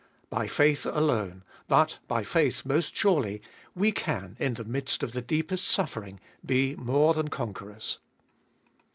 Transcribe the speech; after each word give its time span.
By 0.31 0.47
faith 0.47 0.87
alone, 0.87 1.43
but 1.67 1.99
by 2.07 2.23
faith 2.23 2.65
most 2.65 2.95
surely, 2.95 3.39
we 3.75 3.91
can, 3.91 4.35
in 4.39 4.55
the 4.55 4.63
midst 4.65 5.03
of 5.03 5.11
the 5.11 5.21
deepest 5.21 5.67
suffering, 5.67 6.19
be 6.43 6.75
more 6.75 7.13
than 7.13 7.27
conquerors. 7.27 7.99